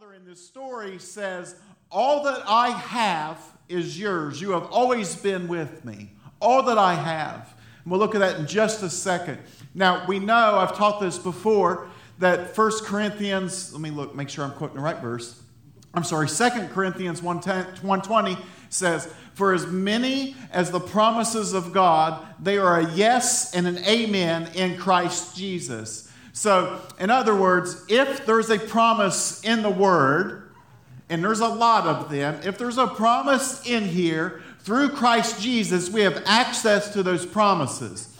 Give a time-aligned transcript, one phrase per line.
[0.00, 1.56] father in this story says,
[1.90, 4.40] All that I have is yours.
[4.40, 6.12] You have always been with me.
[6.40, 7.54] All that I have.
[7.84, 9.38] And we'll look at that in just a second.
[9.74, 14.42] Now, we know, I've taught this before, that 1 Corinthians, let me look, make sure
[14.42, 15.42] I'm quoting the right verse.
[15.92, 18.38] I'm sorry, 2 Corinthians 120
[18.70, 23.76] says, For as many as the promises of God, they are a yes and an
[23.84, 26.09] amen in Christ Jesus.
[26.32, 30.50] So, in other words, if there's a promise in the Word,
[31.08, 35.90] and there's a lot of them, if there's a promise in here through Christ Jesus,
[35.90, 38.16] we have access to those promises.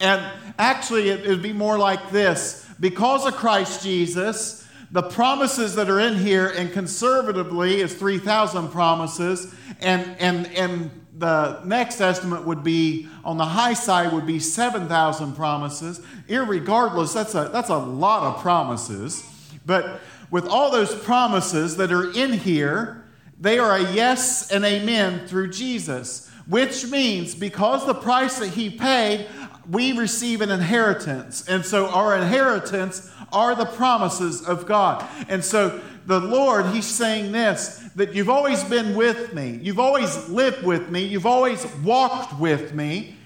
[0.00, 0.22] And
[0.58, 6.00] actually, it would be more like this because of Christ Jesus, the promises that are
[6.00, 13.08] in here, and conservatively is 3,000 promises, and, and, and the next estimate would be
[13.24, 16.00] on the high side would be 7,000 promises.
[16.28, 19.24] Irregardless, that's a, that's a lot of promises.
[19.64, 23.04] But with all those promises that are in here,
[23.38, 28.70] they are a yes and amen through Jesus, which means because the price that he
[28.70, 29.26] paid,
[29.70, 31.46] we receive an inheritance.
[31.48, 35.06] And so our inheritance are the promises of God.
[35.28, 40.28] And so the Lord, He's saying this that you've always been with me, you've always
[40.28, 43.16] lived with me, you've always walked with me.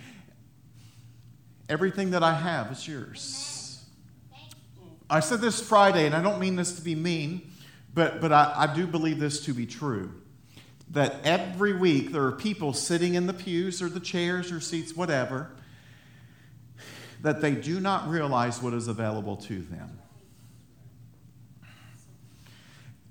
[1.68, 3.50] Everything that I have is yours.
[5.08, 7.50] I said this Friday, and I don't mean this to be mean,
[7.94, 10.12] but, but I, I do believe this to be true.
[10.90, 14.94] That every week there are people sitting in the pews or the chairs or seats,
[14.94, 15.50] whatever,
[17.22, 19.99] that they do not realize what is available to them.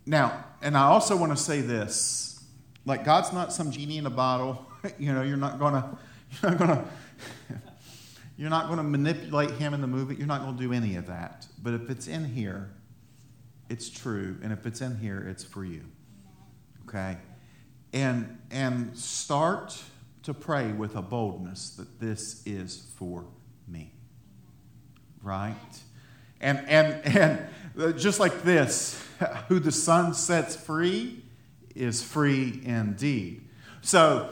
[0.09, 2.43] Now, and I also want to say this
[2.83, 4.65] like, God's not some genie in a bottle.
[4.97, 5.97] you know, you're not going to,
[6.41, 6.85] you're not going to,
[8.35, 10.15] you're not going to manipulate him in the movie.
[10.15, 11.45] You're not going to do any of that.
[11.61, 12.71] But if it's in here,
[13.69, 14.35] it's true.
[14.41, 15.83] And if it's in here, it's for you.
[16.87, 17.17] Okay?
[17.93, 19.79] And, and start
[20.23, 23.25] to pray with a boldness that this is for
[23.67, 23.93] me.
[25.21, 25.53] Right?
[26.41, 29.05] And, and, and just like this,
[29.47, 31.23] who the Son sets free
[31.75, 33.47] is free indeed.
[33.81, 34.29] So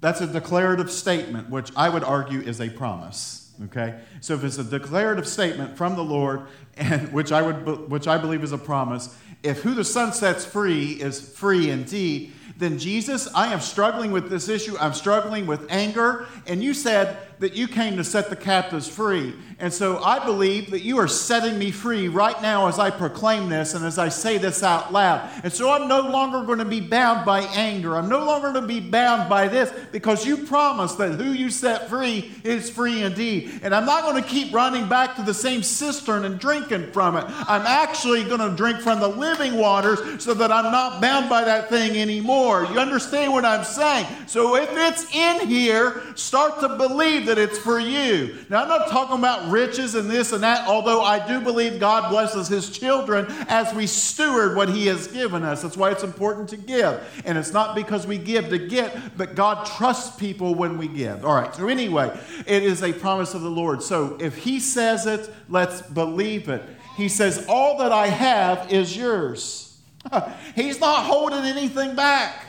[0.00, 3.52] that's a declarative statement, which I would argue is a promise.
[3.64, 3.98] Okay?
[4.20, 6.42] So if it's a declarative statement from the Lord,
[6.76, 10.44] and which I would which I believe is a promise, if who the Son sets
[10.44, 14.76] free is free indeed, then Jesus, I am struggling with this issue.
[14.78, 19.34] I'm struggling with anger, and you said that you came to set the captives free.
[19.60, 23.48] And so I believe that you are setting me free right now as I proclaim
[23.48, 25.28] this and as I say this out loud.
[25.42, 27.96] And so I'm no longer going to be bound by anger.
[27.96, 31.50] I'm no longer going to be bound by this because you promised that who you
[31.50, 33.60] set free is free indeed.
[33.62, 37.16] And I'm not going to keep running back to the same cistern and drinking from
[37.16, 37.24] it.
[37.26, 41.44] I'm actually going to drink from the living waters so that I'm not bound by
[41.44, 42.64] that thing anymore.
[42.66, 44.06] You understand what I'm saying?
[44.26, 48.36] So if it's in here, start to believe that it's for you.
[48.48, 52.10] Now, I'm not talking about riches and this and that, although I do believe God
[52.10, 55.62] blesses his children as we steward what he has given us.
[55.62, 57.00] That's why it's important to give.
[57.24, 61.24] And it's not because we give to get, but God trusts people when we give.
[61.24, 63.82] All right, so anyway, it is a promise of the Lord.
[63.82, 66.62] So if he says it, let's believe it.
[66.96, 69.78] He says, All that I have is yours.
[70.54, 72.44] He's not holding anything back.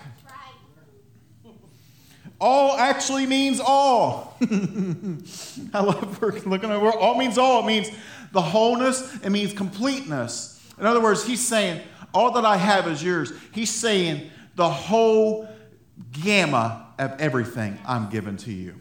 [2.42, 4.38] All actually means all.
[5.74, 6.92] I love looking over.
[6.92, 7.64] All means all.
[7.64, 7.92] It means
[8.32, 9.18] the wholeness.
[9.24, 10.56] It means completeness.
[10.80, 11.82] In other words, he's saying,
[12.14, 13.34] all that I have is yours.
[13.52, 15.48] He's saying the whole
[16.12, 18.76] gamma of everything I'm given to you.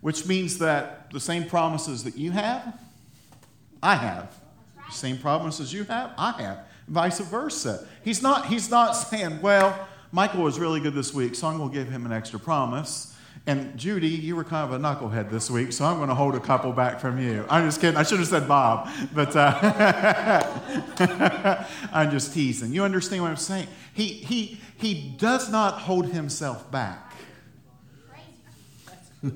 [0.00, 2.78] Which means that the same promises that you have,
[3.82, 4.34] I have.
[4.88, 6.66] The same promises you have, I have.
[6.88, 7.86] Vice versa.
[8.04, 11.70] He's not, he's not saying, well, Michael was really good this week, so I'm going
[11.70, 13.16] to give him an extra promise.
[13.48, 16.36] And Judy, you were kind of a knucklehead this week, so I'm going to hold
[16.36, 17.44] a couple back from you.
[17.50, 17.96] I'm just kidding.
[17.96, 20.44] I should have said Bob, but uh,
[21.92, 22.72] I'm just teasing.
[22.72, 23.66] You understand what I'm saying?
[23.92, 27.12] He, he, he does not hold himself back.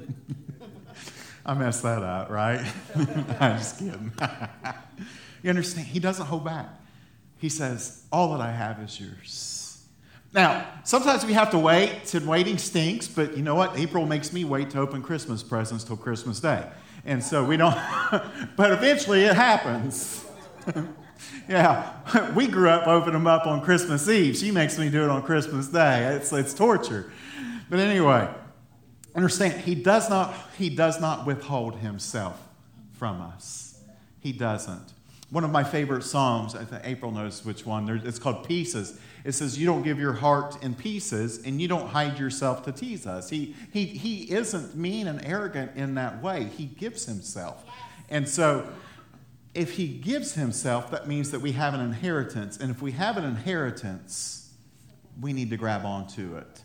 [1.44, 2.64] I messed that up, right?
[3.40, 4.12] I'm just kidding.
[5.42, 5.88] you understand?
[5.88, 6.68] He doesn't hold back.
[7.38, 9.67] He says, All that I have is yours.
[10.32, 13.78] Now, sometimes we have to wait, and waiting stinks, but you know what?
[13.78, 16.66] April makes me wait to open Christmas presents till Christmas Day.
[17.04, 17.76] And so we don't,
[18.56, 20.26] but eventually it happens.
[21.48, 24.36] yeah, we grew up opening them up on Christmas Eve.
[24.36, 26.04] She makes me do it on Christmas Day.
[26.14, 27.10] It's, it's torture.
[27.70, 28.28] But anyway,
[29.14, 32.38] understand, he does, not, he does not withhold himself
[32.92, 33.80] from us.
[34.20, 34.92] He doesn't.
[35.30, 38.98] One of my favorite songs, I think April knows which one, it's called Pieces.
[39.24, 42.72] It says, You don't give your heart in pieces and you don't hide yourself to
[42.72, 43.28] tease us.
[43.28, 47.64] He, he, he isn't mean and arrogant in that way, he gives himself.
[48.08, 48.68] And so,
[49.54, 52.56] if he gives himself, that means that we have an inheritance.
[52.56, 54.52] And if we have an inheritance,
[55.20, 56.62] we need to grab onto it.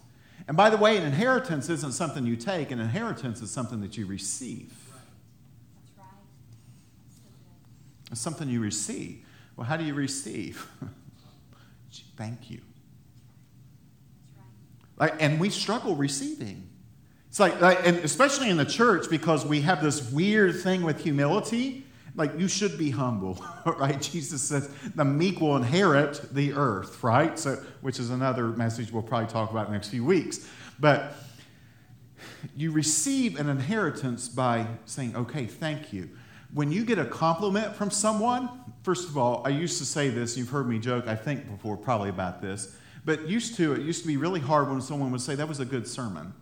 [0.48, 3.98] And by the way, an inheritance isn't something you take, an inheritance is something that
[3.98, 4.74] you receive.
[8.12, 9.26] It's something you receive.
[9.56, 10.68] Well, how do you receive?
[12.18, 12.62] Thank you.
[14.98, 16.70] Like, and we struggle receiving.
[17.30, 21.02] It's like, like, and especially in the church, because we have this weird thing with
[21.02, 21.86] humility.
[22.16, 24.00] Like, you should be humble, right?
[24.00, 27.38] Jesus says the meek will inherit the earth, right?
[27.40, 30.48] So, which is another message we'll probably talk about next few weeks.
[30.80, 31.16] But
[32.56, 36.12] you receive an inheritance by saying, okay, thank you
[36.54, 38.50] when you get a compliment from someone,
[38.84, 41.76] first of all, I used to say this, you've heard me joke, I think, before,
[41.78, 45.22] probably about this, but used to, it used to be really hard when someone would
[45.22, 46.34] say, that was a good sermon.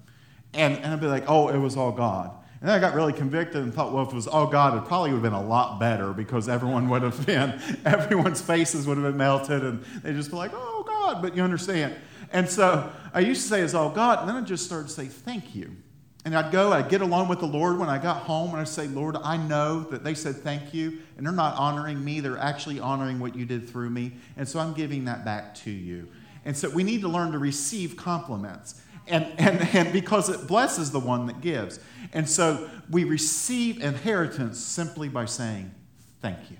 [0.53, 2.31] And, and I'd be like, oh, it was all God.
[2.59, 4.85] And then I got really convicted and thought, well, if it was all God, it
[4.85, 8.97] probably would have been a lot better because everyone would have been, everyone's faces would
[8.97, 11.95] have been melted and they'd just be like, oh, God, but you understand.
[12.33, 14.93] And so I used to say it's all God, and then I just started to
[14.93, 15.75] say, thank you.
[16.23, 18.67] And I'd go, I'd get along with the Lord when I got home, and I'd
[18.67, 22.37] say, Lord, I know that they said thank you, and they're not honoring me, they're
[22.37, 24.13] actually honoring what you did through me.
[24.37, 26.07] And so I'm giving that back to you.
[26.45, 28.81] And so we need to learn to receive compliments.
[29.07, 31.79] And, and, and because it blesses the one that gives.
[32.13, 35.73] And so we receive inheritance simply by saying,
[36.21, 36.57] Thank you.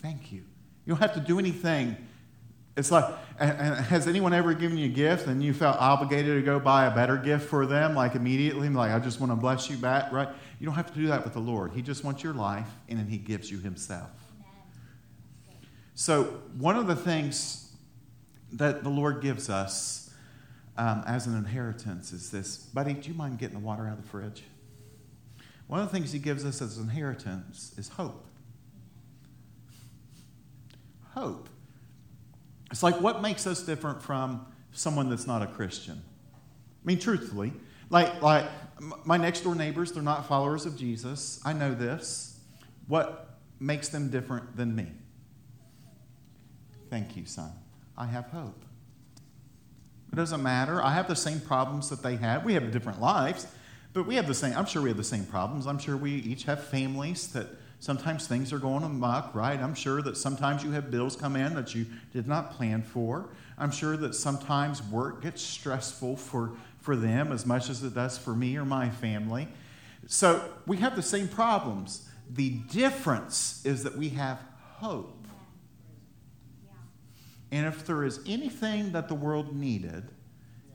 [0.00, 0.42] Thank you.
[0.86, 1.96] You don't have to do anything
[2.76, 3.04] it's like,
[3.46, 6.94] has anyone ever given you a gift and you felt obligated to go buy a
[6.94, 8.68] better gift for them, like immediately?
[8.68, 10.28] Like, I just want to bless you back, right?
[10.60, 11.72] You don't have to do that with the Lord.
[11.72, 14.10] He just wants your life, and then He gives you Himself.
[15.94, 16.24] So,
[16.56, 17.72] one of the things
[18.52, 20.10] that the Lord gives us
[20.76, 24.02] um, as an inheritance is this Buddy, do you mind getting the water out of
[24.02, 24.44] the fridge?
[25.66, 28.26] One of the things He gives us as an inheritance is hope.
[31.14, 31.48] Hope.
[32.72, 36.02] It's like, what makes us different from someone that's not a Christian?
[36.34, 37.52] I mean, truthfully,
[37.90, 38.46] like, like
[39.04, 41.38] my next door neighbors, they're not followers of Jesus.
[41.44, 42.40] I know this.
[42.88, 44.86] What makes them different than me?
[46.88, 47.52] Thank you, son.
[47.96, 48.64] I have hope.
[50.10, 50.82] It doesn't matter.
[50.82, 52.44] I have the same problems that they have.
[52.44, 53.46] We have different lives,
[53.92, 55.66] but we have the same, I'm sure we have the same problems.
[55.66, 57.48] I'm sure we each have families that
[57.82, 59.58] Sometimes things are going amok, right?
[59.58, 63.30] I'm sure that sometimes you have bills come in that you did not plan for.
[63.58, 68.16] I'm sure that sometimes work gets stressful for, for them as much as it does
[68.16, 69.48] for me or my family.
[70.06, 72.08] So we have the same problems.
[72.30, 74.38] The difference is that we have
[74.76, 75.26] hope.
[77.50, 80.08] And if there is anything that the world needed,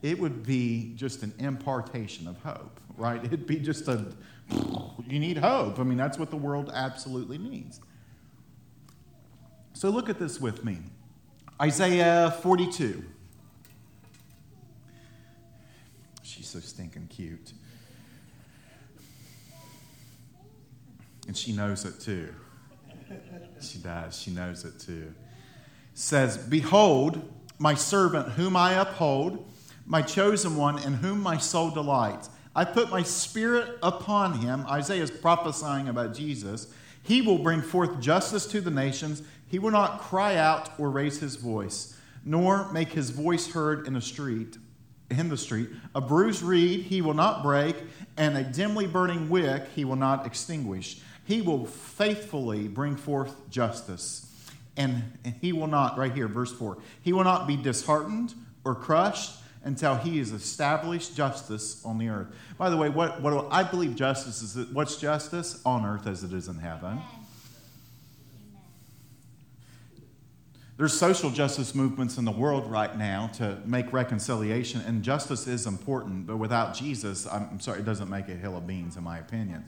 [0.02, 3.24] it would be just an impartation of hope, right?
[3.24, 4.06] It'd be just a
[5.08, 5.80] you need hope.
[5.80, 7.80] I mean, that's what the world absolutely needs.
[9.74, 10.80] So look at this with me
[11.62, 13.04] Isaiah 42.
[16.24, 17.54] She's so stinking cute.
[21.28, 22.34] And she knows it too.
[23.60, 24.18] She does.
[24.18, 25.14] She knows it too.
[25.94, 27.22] Says, Behold,
[27.60, 29.50] my servant whom I uphold,
[29.88, 32.30] my chosen one in whom my soul delights.
[32.54, 34.66] I put my spirit upon him.
[34.68, 36.74] Isaiah is prophesying about Jesus.
[37.04, 39.24] He will bring forth justice to the nations.
[39.48, 43.94] He will not cry out or raise his voice, nor make his voice heard in
[43.94, 44.58] the street.
[45.10, 47.78] In the street, a bruised reed he will not break,
[48.18, 51.00] and a dimly burning wick he will not extinguish.
[51.24, 54.30] He will faithfully bring forth justice,
[54.76, 55.04] and
[55.40, 58.34] he will not, right here, verse 4, he will not be disheartened
[58.66, 59.32] or crushed
[59.68, 62.28] until he has established justice on the earth.
[62.58, 66.24] By the way, what, what I believe justice is that what's justice on earth as
[66.24, 67.02] it is in heaven.
[70.78, 75.68] There's social justice movements in the world right now to make reconciliation, and justice is
[75.68, 79.18] important, but without Jesus, I'm sorry, it doesn't make a hill of beans, in my
[79.18, 79.66] opinion.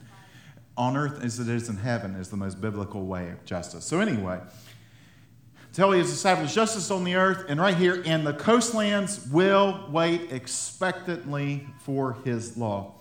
[0.78, 3.84] On earth as it is in heaven is the most biblical way of justice.
[3.84, 4.40] So, anyway,
[5.72, 7.44] till he has established justice on the earth.
[7.48, 12.94] And right here, and the coastlands will wait expectantly for his law.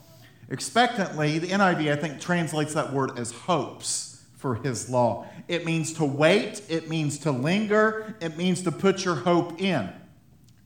[0.49, 5.27] Expectantly, the NIV, I think, translates that word as hopes for his law.
[5.47, 9.89] It means to wait, it means to linger, it means to put your hope in.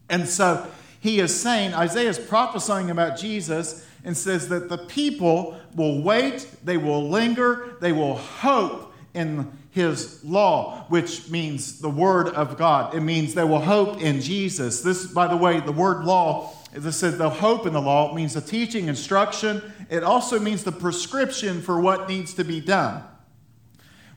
[0.09, 0.69] And so
[0.99, 6.47] he is saying, Isaiah is prophesying about Jesus and says that the people will wait,
[6.63, 12.95] they will linger, they will hope in his law, which means the word of God.
[12.95, 14.81] It means they will hope in Jesus.
[14.81, 18.11] This, by the way, the word law, I said, they'll hope in the law.
[18.11, 19.61] It means the teaching, instruction.
[19.89, 23.03] It also means the prescription for what needs to be done.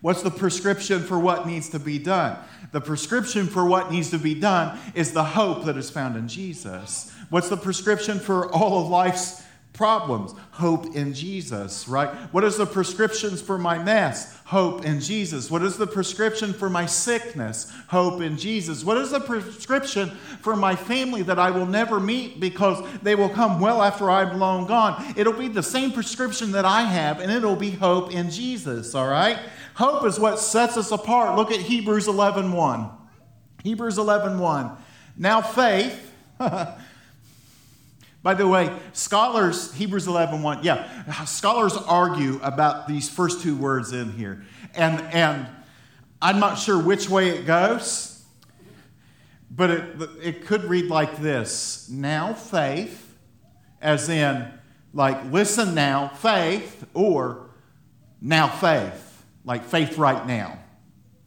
[0.00, 2.38] What's the prescription for what needs to be done?
[2.72, 6.28] The prescription for what needs to be done is the hope that is found in
[6.28, 7.12] Jesus.
[7.28, 9.42] What's the prescription for all of life's
[9.76, 10.34] problems?
[10.52, 12.08] Hope in Jesus, right?
[12.32, 14.36] What is the prescriptions for my mess?
[14.46, 15.50] Hope in Jesus.
[15.50, 17.70] What is the prescription for my sickness?
[17.88, 18.84] Hope in Jesus.
[18.84, 23.28] What is the prescription for my family that I will never meet because they will
[23.28, 25.14] come well after I'm long gone?
[25.16, 29.08] It'll be the same prescription that I have, and it'll be hope in Jesus, all
[29.08, 29.38] right?
[29.74, 31.36] Hope is what sets us apart.
[31.36, 32.90] Look at Hebrews 11 1.
[33.62, 34.70] Hebrews 11 1.
[35.18, 36.12] Now faith.
[38.26, 43.92] By the way, scholars, Hebrews 11 1, yeah, scholars argue about these first two words
[43.92, 44.42] in here.
[44.74, 45.46] And, and
[46.20, 48.24] I'm not sure which way it goes,
[49.48, 53.14] but it, it could read like this Now faith,
[53.80, 54.52] as in,
[54.92, 57.50] like, listen now, faith, or
[58.20, 60.58] now faith like faith right now.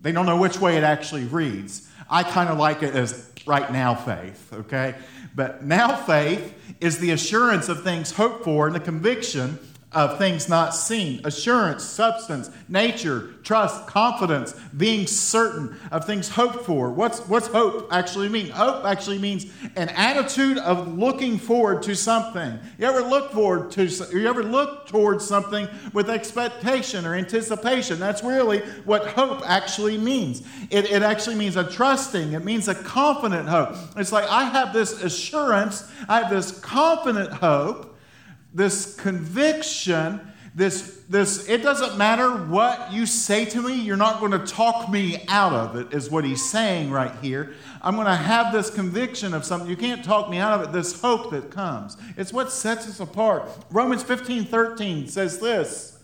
[0.01, 1.89] They don't know which way it actually reads.
[2.09, 4.93] I kind of like it as right now faith, okay?
[5.35, 9.57] But now faith is the assurance of things hoped for and the conviction
[9.91, 16.91] of things not seen assurance, substance, nature, trust, confidence, being certain of things hoped for.
[16.91, 18.49] What's, what's hope actually mean?
[18.49, 22.59] Hope actually means an attitude of looking forward to something.
[22.77, 27.99] You ever look forward to, you ever look towards something with expectation or anticipation?
[27.99, 30.43] That's really what hope actually means.
[30.69, 33.75] It, it actually means a trusting, it means a confident hope.
[33.97, 37.87] It's like I have this assurance, I have this confident hope
[38.53, 40.19] this conviction,
[40.55, 44.89] this, this, it doesn't matter what you say to me, you're not going to talk
[44.89, 47.53] me out of it, is what he's saying right here.
[47.81, 49.69] I'm going to have this conviction of something.
[49.69, 51.97] You can't talk me out of it, this hope that comes.
[52.17, 53.49] It's what sets us apart.
[53.71, 55.99] Romans 15 13 says this.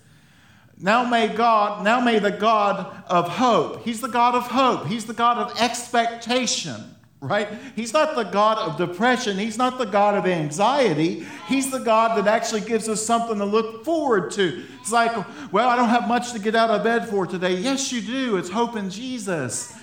[0.78, 5.06] Now may God, now may the God of hope, He's the God of hope, He's
[5.06, 7.48] the God of expectation right?
[7.76, 9.38] He's not the God of depression.
[9.38, 11.26] He's not the God of anxiety.
[11.48, 14.64] He's the God that actually gives us something to look forward to.
[14.82, 15.12] It's like,
[15.52, 17.56] well, I don't have much to get out of bed for today.
[17.56, 18.38] Yes, you do.
[18.38, 19.74] It's hope in Jesus.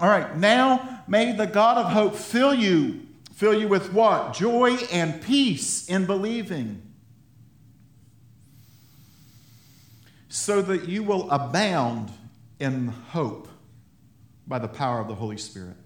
[0.00, 3.06] All right, now may the God of hope fill you.
[3.34, 4.34] Fill you with what?
[4.34, 6.82] Joy and peace in believing.
[10.28, 12.10] So that you will abound
[12.60, 13.48] in hope
[14.46, 15.81] by the power of the Holy Spirit.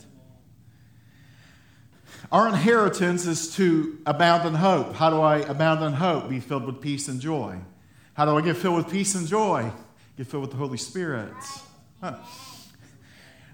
[2.32, 4.94] Our inheritance is to abound in hope.
[4.94, 6.28] How do I abound in hope?
[6.28, 7.58] Be filled with peace and joy.
[8.14, 9.70] How do I get filled with peace and joy?
[10.16, 11.34] Get filled with the Holy Spirit.
[12.00, 12.16] Huh.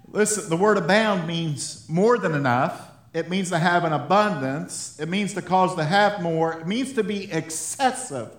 [0.09, 2.89] Listen, the word abound means more than enough.
[3.13, 4.99] It means to have an abundance.
[4.99, 6.55] It means to cause to have more.
[6.61, 8.31] It means to be excessive.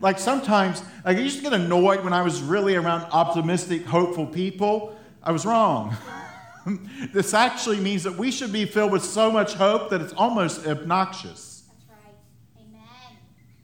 [0.00, 4.26] Like sometimes, like I used to get annoyed when I was really around optimistic, hopeful
[4.26, 4.98] people.
[5.22, 5.96] I was wrong.
[7.12, 10.66] this actually means that we should be filled with so much hope that it's almost
[10.66, 11.64] obnoxious.
[11.68, 12.14] That's right.
[12.58, 13.18] Amen.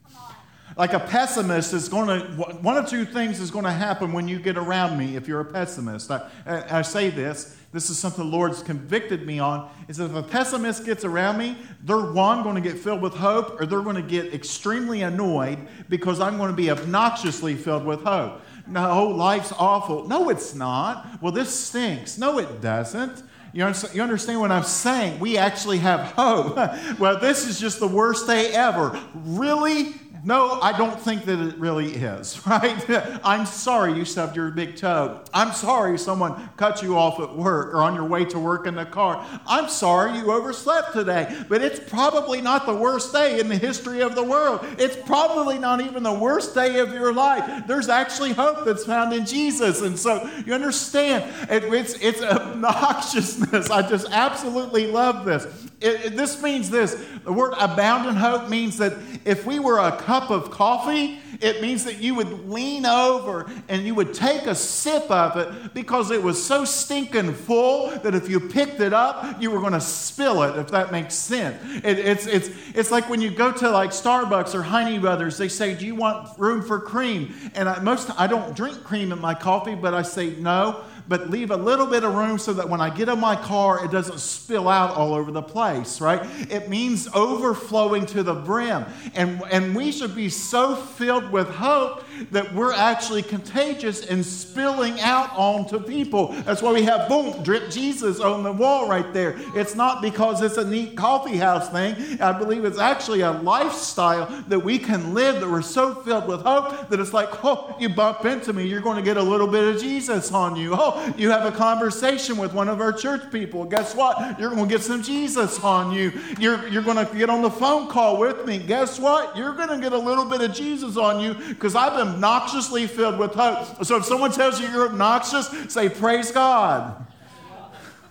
[0.04, 0.34] Come on.
[0.76, 2.26] Like a pessimist is going to,
[2.60, 5.40] one of two things is going to happen when you get around me if you're
[5.40, 6.10] a pessimist.
[6.10, 10.14] I, I say this, this is something the Lord's convicted me on, is that if
[10.14, 13.82] a pessimist gets around me, they're one, going to get filled with hope, or they're
[13.82, 19.08] going to get extremely annoyed because I'm going to be obnoxiously filled with hope no,
[19.08, 20.08] life's awful.
[20.08, 21.20] No, it's not.
[21.20, 22.18] Well, this stinks.
[22.18, 23.22] No, it doesn't.
[23.52, 25.18] You understand what I'm saying?
[25.18, 26.56] We actually have hope.
[26.98, 28.98] well, this is just the worst day ever.
[29.14, 29.94] Really?
[30.22, 32.84] No, I don't think that it really is, right?
[33.24, 35.20] I'm sorry you stubbed your big toe.
[35.32, 38.74] I'm sorry someone cut you off at work or on your way to work in
[38.74, 39.24] the car.
[39.46, 44.00] I'm sorry you overslept today, but it's probably not the worst day in the history
[44.00, 44.60] of the world.
[44.78, 47.66] It's probably not even the worst day of your life.
[47.66, 49.80] There's actually hope that's found in Jesus.
[49.80, 53.70] And so you understand, it, it's, it's obnoxiousness.
[53.70, 55.46] I just absolutely love this.
[55.80, 58.92] It, it, this means this the word abound in hope means that
[59.24, 63.86] if we were a cup of coffee, it means that you would lean over and
[63.86, 68.28] you would take a sip of it because it was so stinking full that if
[68.28, 71.56] you picked it up, you were going to spill it, if that makes sense.
[71.84, 75.46] It, it's, it's, it's like when you go to like Starbucks or Heine Brothers, they
[75.46, 77.32] say, Do you want room for cream?
[77.54, 81.28] And I, most, I don't drink cream in my coffee, but I say no but
[81.28, 83.90] leave a little bit of room so that when I get in my car, it
[83.90, 86.24] doesn't spill out all over the place, right?
[86.48, 88.84] It means overflowing to the brim.
[89.14, 95.00] And, and we should be so filled with hope that we're actually contagious and spilling
[95.00, 96.28] out onto people.
[96.44, 99.36] That's why we have boom, drip Jesus on the wall right there.
[99.54, 102.20] It's not because it's a neat coffee house thing.
[102.20, 106.42] I believe it's actually a lifestyle that we can live that we're so filled with
[106.42, 109.46] hope that it's like, oh, you bump into me, you're going to get a little
[109.46, 110.74] bit of Jesus on you.
[110.74, 113.64] Oh, you have a conversation with one of our church people.
[113.64, 114.38] Guess what?
[114.38, 116.12] You're going to get some Jesus on you.
[116.38, 118.58] You're, you're going to get on the phone call with me.
[118.58, 119.36] Guess what?
[119.36, 123.18] You're going to get a little bit of Jesus on you because I'm obnoxiously filled
[123.18, 123.84] with hope.
[123.84, 127.06] So if someone tells you you're obnoxious, say, Praise God.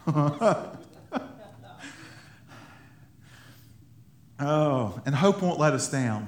[4.39, 6.27] oh, and hope won't let us down.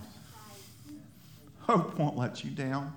[1.62, 2.94] Hope won't let you down.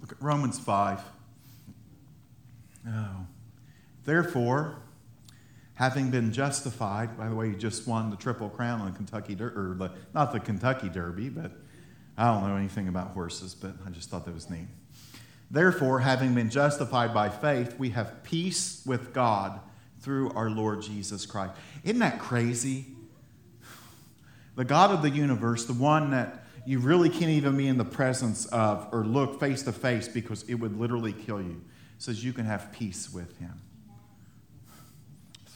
[0.00, 1.00] Look at Romans 5.
[2.88, 3.26] Oh.
[4.04, 4.76] Therefore,
[5.76, 9.56] having been justified, by the way, he just won the Triple Crown on Kentucky Derby,
[9.56, 11.52] or the, not the Kentucky Derby, but
[12.16, 14.68] I don't know anything about horses, but I just thought that was neat.
[15.50, 19.60] Therefore, having been justified by faith, we have peace with God
[20.00, 21.52] through our Lord Jesus Christ.
[21.84, 22.86] Isn't that crazy?
[24.54, 27.84] The God of the universe, the one that you really can't even be in the
[27.84, 31.62] presence of or look face to face because it would literally kill you,
[31.98, 33.60] says you can have peace with him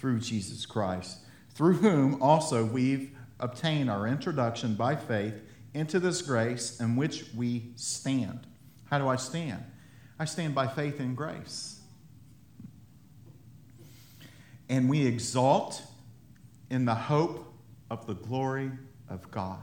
[0.00, 1.19] through Jesus Christ,
[1.50, 5.35] through whom also we've obtained our introduction by faith
[5.75, 8.47] into this grace in which we stand.
[8.87, 9.62] How do I stand?
[10.19, 11.80] I stand by faith in grace.
[14.71, 15.83] And we exalt
[16.71, 17.52] in the hope
[17.90, 18.71] of the glory
[19.11, 19.59] of God.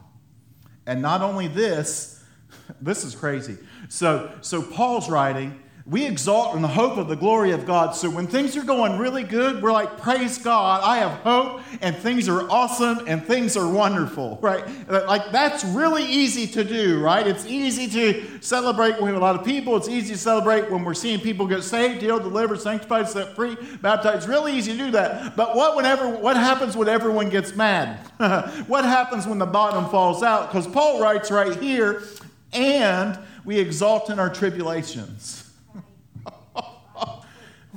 [0.86, 2.24] And not only this,
[2.82, 3.58] this is crazy.
[3.90, 7.96] So, so Paul's writing, we exalt in the hope of the glory of God.
[7.96, 11.96] So when things are going really good, we're like, praise God, I have hope, and
[11.96, 14.66] things are awesome, and things are wonderful, right?
[14.90, 17.26] Like that's really easy to do, right?
[17.26, 19.78] It's easy to celebrate when we have a lot of people.
[19.78, 23.56] It's easy to celebrate when we're seeing people get saved, healed, delivered, sanctified, set free,
[23.82, 24.18] baptized.
[24.18, 25.38] It's really easy to do that.
[25.38, 28.00] But what whenever what happens when everyone gets mad?
[28.68, 30.52] what happens when the bottom falls out?
[30.52, 32.04] Because Paul writes right here,
[32.52, 35.47] and we exalt in our tribulations.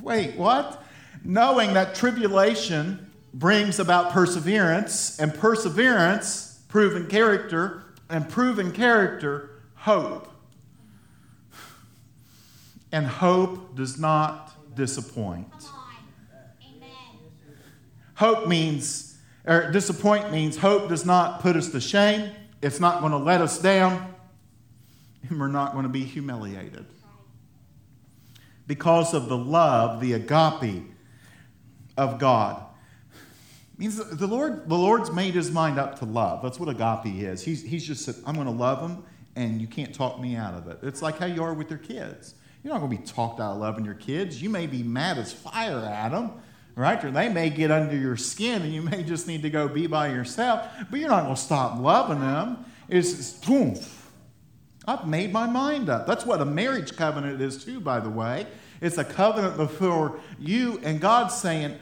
[0.01, 0.83] Wait, what?
[1.23, 10.27] Knowing that tribulation brings about perseverance, and perseverance, proven character, and proven character, hope.
[12.91, 15.47] And hope does not disappoint.
[18.15, 22.31] Hope means, or disappoint means hope does not put us to shame.
[22.61, 24.13] It's not going to let us down,
[25.29, 26.85] and we're not going to be humiliated
[28.67, 30.83] because of the love, the agape
[31.97, 32.63] of God.
[33.77, 36.41] means the Lord, the Lord's made his mind up to love.
[36.41, 37.43] That's what agape is.
[37.43, 39.03] He's, he's just said, I'm going to love them,
[39.35, 40.79] and you can't talk me out of it.
[40.83, 42.35] It's like how you are with your kids.
[42.63, 44.41] You're not going to be talked out of loving your kids.
[44.41, 46.31] You may be mad as fire at them,
[46.75, 47.03] right?
[47.03, 49.87] Or they may get under your skin, and you may just need to go be
[49.87, 52.63] by yourself, but you're not going to stop loving them.
[52.87, 53.75] It's, it's boom.
[54.91, 56.05] I've made my mind up.
[56.05, 58.45] That's what a marriage covenant is, too, by the way.
[58.81, 61.77] It's a covenant before you and God saying,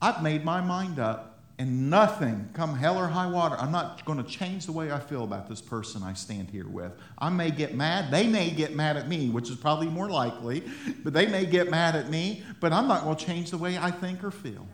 [0.00, 4.22] I've made my mind up, and nothing, come hell or high water, I'm not going
[4.22, 6.92] to change the way I feel about this person I stand here with.
[7.18, 8.10] I may get mad.
[8.10, 10.64] They may get mad at me, which is probably more likely,
[11.02, 13.78] but they may get mad at me, but I'm not going to change the way
[13.78, 14.66] I think or feel.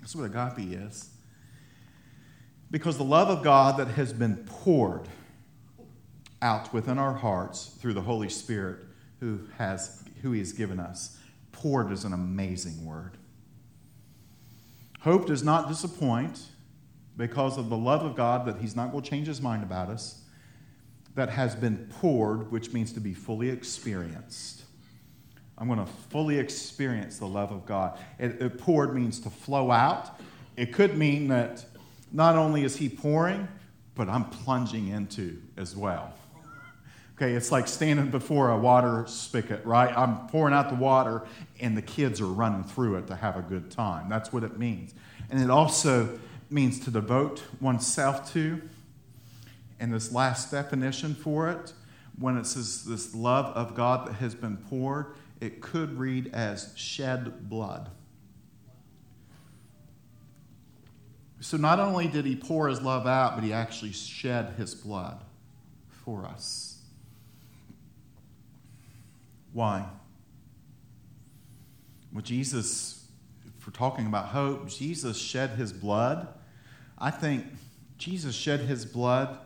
[0.00, 1.10] That's what agape is.
[2.70, 5.08] Because the love of God that has been poured
[6.42, 8.78] out within our hearts through the Holy Spirit
[9.20, 11.18] who, has, who He has given us.
[11.52, 13.16] Poured is an amazing word.
[15.00, 16.46] Hope does not disappoint
[17.16, 19.88] because of the love of God that He's not going to change His mind about
[19.88, 20.22] us,
[21.14, 24.62] that has been poured, which means to be fully experienced.
[25.58, 27.98] I'm going to fully experience the love of God.
[28.18, 30.18] It, it poured means to flow out.
[30.56, 31.64] It could mean that
[32.12, 33.46] not only is He pouring,
[33.94, 36.14] but I'm plunging into as well.
[37.20, 39.94] Okay, it's like standing before a water spigot, right?
[39.94, 41.26] I'm pouring out the water
[41.60, 44.08] and the kids are running through it to have a good time.
[44.08, 44.94] That's what it means.
[45.28, 48.62] And it also means to devote oneself to.
[49.78, 51.74] And this last definition for it,
[52.18, 56.72] when it says this love of God that has been poured, it could read as
[56.74, 57.90] shed blood.
[61.40, 65.22] So not only did he pour his love out, but he actually shed his blood
[65.90, 66.69] for us.
[69.52, 69.86] Why?
[72.12, 73.06] Well, Jesus,
[73.58, 76.28] for talking about hope, Jesus shed his blood.
[76.98, 77.44] I think
[77.98, 79.38] Jesus shed his blood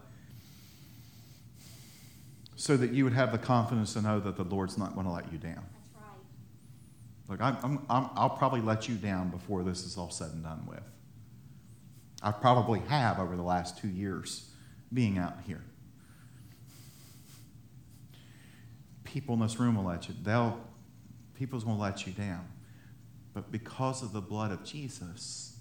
[2.56, 5.12] so that you would have the confidence to know that the Lord's not going to
[5.12, 5.64] let you down.
[5.94, 6.06] That's.
[7.28, 10.42] Look, I'm, I'm, I'm, I'll probably let you down before this is all said and
[10.42, 10.82] done with.
[12.22, 14.50] I probably have over the last two years
[14.92, 15.62] being out here.
[19.14, 20.14] People in this room will let you.
[20.24, 20.58] They'll,
[21.36, 22.48] people's going to let you down.
[23.32, 25.56] But because of the blood of Jesus,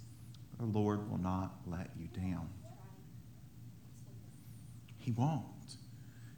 [0.57, 2.49] the Lord will not let you down.
[4.97, 5.43] He won't.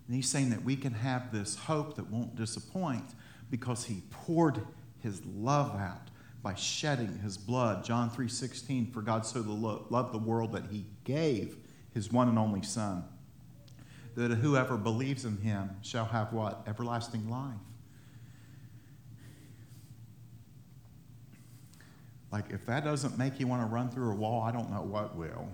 [0.08, 3.06] And he's saying that we can have this hope that won't disappoint
[3.49, 4.67] because he poured
[4.99, 6.10] his love out
[6.43, 7.86] by shedding his blood.
[7.86, 11.56] John 3:16 for God so loved the world that he gave
[11.93, 13.06] his one and only son
[14.15, 16.63] that whoever believes in him shall have what?
[16.67, 17.54] Everlasting life.
[22.32, 24.82] Like if that doesn't make you want to run through a wall, I don't know
[24.82, 25.49] what will.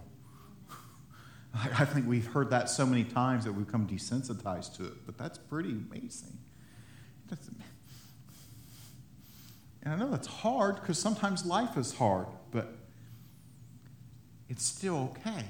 [1.54, 5.18] I think we've heard that so many times that we've become desensitized to it, but
[5.18, 6.38] that's pretty amazing.
[9.84, 12.76] And I know that's hard because sometimes life is hard, but
[14.48, 15.46] it's still okay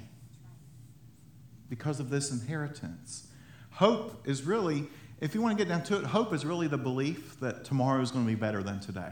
[1.71, 3.27] because of this inheritance.
[3.69, 4.89] Hope is really,
[5.21, 8.01] if you want to get down to it, hope is really the belief that tomorrow
[8.01, 9.07] is going to be better than today.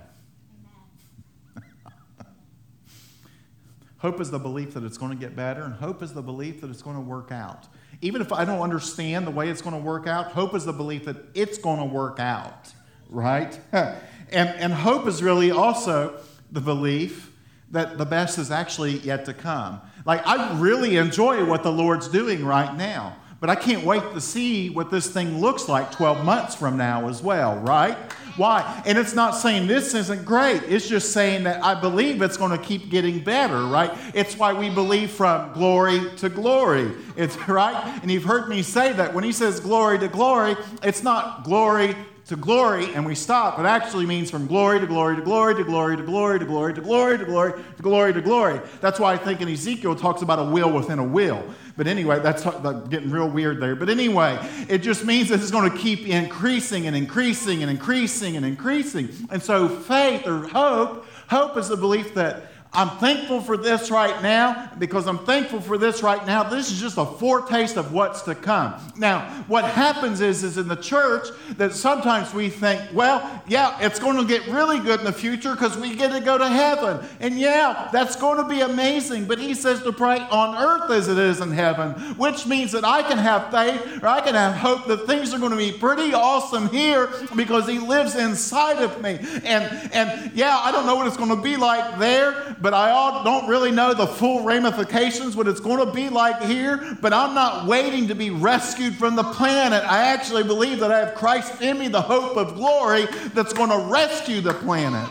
[3.99, 6.61] Hope is the belief that it's going to get better, and hope is the belief
[6.61, 7.67] that it's going to work out.
[8.01, 10.73] Even if I don't understand the way it's going to work out, hope is the
[10.73, 12.73] belief that it's going to work out,
[13.09, 13.57] right?
[13.71, 13.97] and,
[14.31, 16.17] and hope is really also
[16.51, 17.31] the belief
[17.71, 19.81] that the best is actually yet to come.
[20.09, 24.19] Like, I really enjoy what the Lord's doing right now, but I can't wait to
[24.19, 27.95] see what this thing looks like 12 months from now as well, right?
[28.35, 28.81] Why?
[28.87, 30.63] And it's not saying this isn't great.
[30.63, 33.95] It's just saying that I believe it's going to keep getting better, right?
[34.15, 36.91] It's why we believe from glory to glory.
[37.15, 37.99] It's right?
[38.01, 41.95] And you've heard me say that when he says glory to glory, it's not glory
[42.29, 43.57] to glory and we stop.
[43.57, 46.75] It actually means from glory to glory to glory to glory to glory to glory
[46.75, 48.61] to glory to glory to glory to glory.
[48.81, 51.43] That's why I think in Ezekiel it talks about a wheel within a wheel.
[51.75, 52.43] But anyway, that's
[52.89, 53.75] getting real weird there.
[53.75, 54.37] But anyway,
[54.69, 59.09] it just means that it's going to keep increasing and increasing and increasing and increasing.
[59.31, 64.21] And so faith or hope, hope is the belief that I'm thankful for this right
[64.21, 66.43] now because I'm thankful for this right now.
[66.43, 68.75] This is just a foretaste of what's to come.
[68.95, 71.27] Now, what happens is, is in the church
[71.57, 75.53] that sometimes we think, well, yeah, it's going to get really good in the future
[75.53, 77.03] because we get to go to heaven.
[77.19, 79.25] And yeah, that's going to be amazing.
[79.25, 82.85] But he says to pray on earth as it is in heaven, which means that
[82.85, 85.71] I can have faith or I can have hope that things are going to be
[85.71, 89.17] pretty awesome here because he lives inside of me.
[89.43, 93.23] And, and yeah, I don't know what it's going to be like there but I
[93.23, 96.97] don't really know the full ramifications, what it's going to be like here.
[97.01, 99.83] But I'm not waiting to be rescued from the planet.
[99.83, 103.69] I actually believe that I have Christ in me, the hope of glory that's going
[103.69, 105.09] to rescue the planet.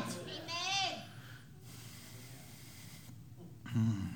[3.67, 4.07] Hmm.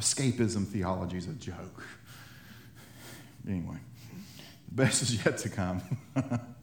[0.00, 1.84] Escapism theology is a joke.
[3.46, 3.76] Anyway,
[4.68, 5.80] the best is yet to come.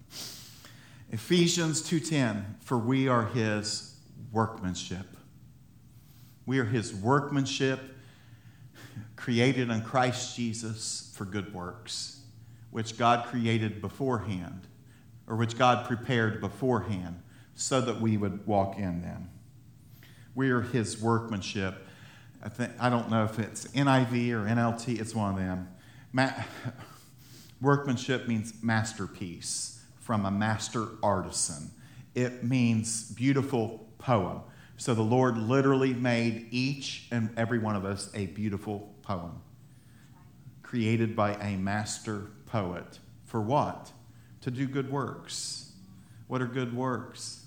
[1.11, 3.95] Ephesians 2:10 for we are his
[4.31, 5.15] workmanship.
[6.45, 7.79] We are his workmanship
[9.15, 12.21] created in Christ Jesus for good works,
[12.71, 14.67] which God created beforehand
[15.27, 17.21] or which God prepared beforehand
[17.55, 19.29] so that we would walk in them.
[20.33, 21.87] We are his workmanship.
[22.43, 25.69] I, think, I don't know if it's NIV or NLT, it's one of them.
[26.11, 26.33] Ma-
[27.61, 29.74] workmanship means masterpiece
[30.05, 31.71] from a master artisan.
[32.13, 34.41] It means beautiful poem.
[34.77, 39.41] So the Lord literally made each and every one of us a beautiful poem
[40.61, 42.99] created by a master poet.
[43.23, 43.91] For what?
[44.41, 45.71] To do good works.
[46.27, 47.43] What are good works?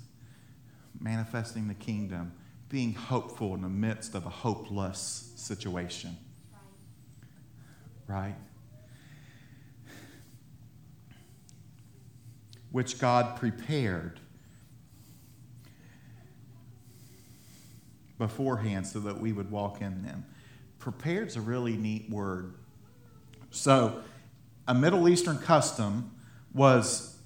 [0.99, 2.33] Manifesting the kingdom,
[2.69, 6.17] being hopeful in the midst of a hopeless situation.
[8.09, 8.35] Right?
[12.71, 14.21] Which God prepared
[18.19, 20.25] beforehand so that we would walk in them.
[20.79, 22.55] Prepared is a really neat word.
[23.51, 24.03] So,
[24.67, 26.11] a Middle Eastern custom
[26.53, 27.19] was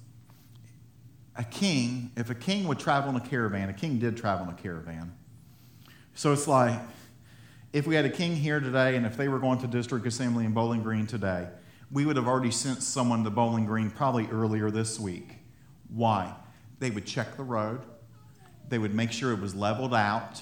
[1.35, 4.53] a king, if a king would travel in a caravan, a king did travel in
[4.53, 5.13] a caravan.
[6.13, 6.79] So it's like
[7.73, 10.45] if we had a king here today and if they were going to district assembly
[10.45, 11.47] in Bowling Green today,
[11.93, 15.35] we would have already sent someone to Bowling Green probably earlier this week.
[15.87, 16.33] Why?
[16.79, 17.83] They would check the road
[18.67, 20.41] They would make sure it was leveled out.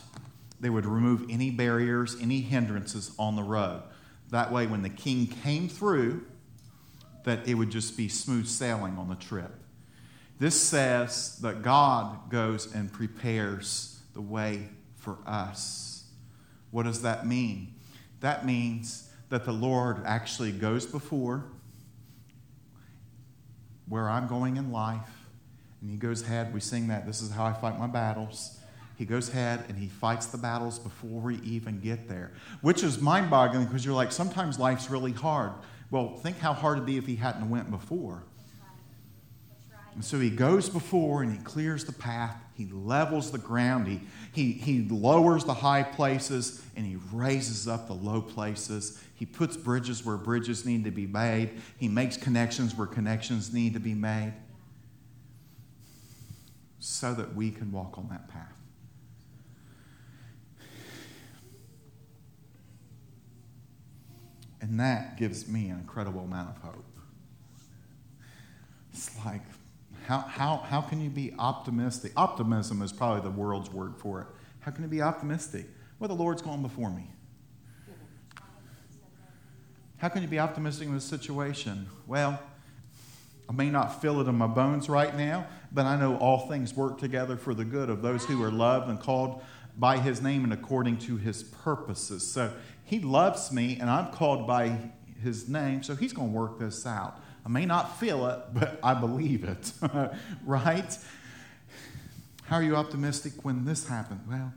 [0.61, 3.83] They would remove any barriers, any hindrances on the road.
[4.29, 6.25] That way, when the king came through,
[7.25, 9.51] that it would just be smooth sailing on the trip.
[10.39, 16.05] This says that God goes and prepares the way for us.
[16.69, 17.75] What does that mean?
[18.21, 21.45] That means that the Lord actually goes before
[23.87, 25.25] where I'm going in life,
[25.81, 26.53] and He goes ahead.
[26.53, 28.59] We sing that, This is how I fight my battles.
[28.97, 33.01] He goes ahead and he fights the battles before we even get there, which is
[33.01, 35.53] mind boggling because you're like, sometimes life's really hard.
[35.89, 38.21] Well, think how hard it'd be if he hadn't went before.
[39.95, 42.35] And so he goes before and he clears the path.
[42.55, 43.87] He levels the ground.
[43.87, 44.01] He,
[44.33, 49.03] he, he lowers the high places and he raises up the low places.
[49.21, 51.51] He puts bridges where bridges need to be made.
[51.77, 54.33] He makes connections where connections need to be made
[56.79, 58.57] so that we can walk on that path.
[64.59, 66.85] And that gives me an incredible amount of hope.
[68.91, 69.43] It's like,
[70.07, 72.11] how, how, how can you be optimistic?
[72.17, 74.27] Optimism is probably the world's word for it.
[74.61, 75.67] How can you be optimistic?
[75.99, 77.11] Well, the Lord's gone before me.
[80.01, 81.85] How can you be optimistic in this situation?
[82.07, 82.41] Well,
[83.47, 86.73] I may not feel it in my bones right now, but I know all things
[86.73, 89.43] work together for the good of those who are loved and called
[89.77, 92.25] by his name and according to his purposes.
[92.25, 92.51] So
[92.83, 94.75] he loves me, and I'm called by
[95.21, 97.21] his name, so he's going to work this out.
[97.45, 99.71] I may not feel it, but I believe it,
[100.43, 100.97] right?
[102.45, 104.21] How are you optimistic when this happened?
[104.27, 104.51] Well,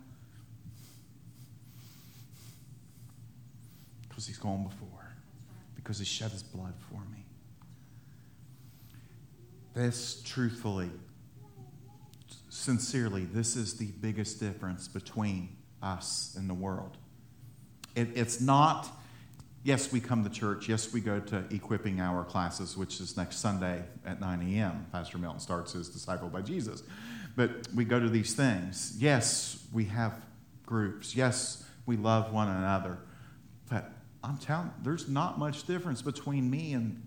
[4.09, 4.94] because he's gone before,
[5.85, 7.27] because he shed his blood for me.
[9.75, 10.91] This, truthfully,
[12.49, 16.97] sincerely, this is the biggest difference between us and the world.
[17.95, 18.89] It, it's not,
[19.63, 20.69] yes, we come to church.
[20.69, 24.87] Yes, we go to equipping hour classes, which is next Sunday at 9 a.m.
[24.91, 26.83] Pastor Milton starts his Disciple by Jesus.
[27.37, 28.97] But we go to these things.
[28.99, 30.15] Yes, we have
[30.65, 31.15] groups.
[31.15, 32.99] Yes, we love one another.
[33.69, 33.91] But
[34.25, 37.07] I'm telling there's not much difference between me and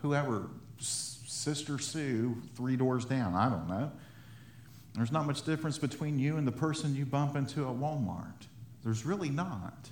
[0.00, 3.34] whoever, Sister Sue, three doors down.
[3.34, 3.92] I don't know.
[4.94, 8.46] There's not much difference between you and the person you bump into at Walmart.
[8.82, 9.90] There's really not.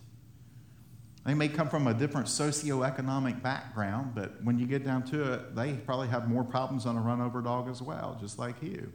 [1.26, 5.54] They may come from a different socioeconomic background, but when you get down to it,
[5.54, 8.92] they probably have more problems on a run over dog as well, just like you.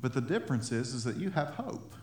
[0.00, 1.94] But the difference is, is that you have hope.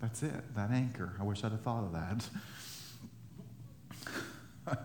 [0.00, 1.14] That's it, that anchor.
[1.18, 2.28] I wish I'd have thought of that.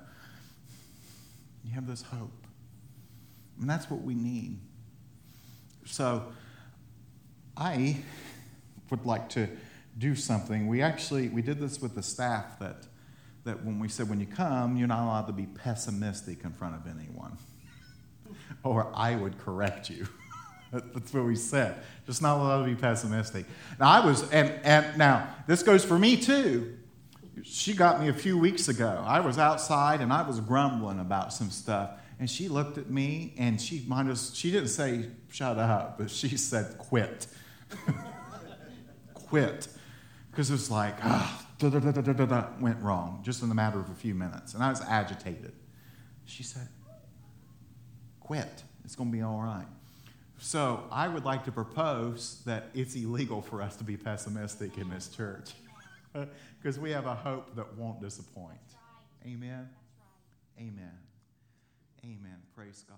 [1.65, 2.31] you have this hope.
[3.59, 4.57] And that's what we need.
[5.85, 6.31] So
[7.57, 7.97] I
[8.89, 9.49] would like to
[9.97, 10.67] do something.
[10.67, 12.87] We actually we did this with the staff that
[13.43, 16.75] that when we said when you come, you're not allowed to be pessimistic in front
[16.75, 17.37] of anyone.
[18.63, 20.07] or I would correct you.
[20.71, 21.75] That's what we said.
[22.05, 23.45] Just not allowed to be pessimistic.
[23.79, 26.77] Now I was and and now this goes for me too.
[27.43, 29.03] She got me a few weeks ago.
[29.05, 31.91] I was outside and I was grumbling about some stuff.
[32.19, 36.37] And she looked at me and she might she didn't say shut up, but she
[36.37, 37.27] said quit.
[39.13, 39.67] quit
[40.29, 41.45] because it was like, ah,
[42.59, 44.53] went wrong just in the matter of a few minutes.
[44.53, 45.53] And I was agitated.
[46.25, 46.67] She said,
[48.19, 48.63] quit.
[48.85, 49.67] It's going to be all right.
[50.41, 54.89] So I would like to propose that it's illegal for us to be pessimistic in
[54.89, 55.51] this church
[56.59, 58.57] because we have a hope that won't disappoint.
[59.23, 59.69] Amen.
[60.57, 60.97] Amen.
[62.03, 62.37] Amen.
[62.55, 62.97] Praise God.